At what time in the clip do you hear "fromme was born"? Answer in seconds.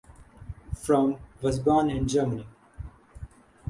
0.73-1.91